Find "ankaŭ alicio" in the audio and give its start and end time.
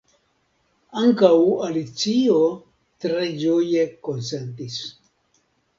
1.01-2.41